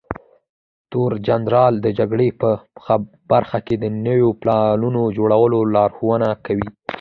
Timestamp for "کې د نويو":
3.65-4.29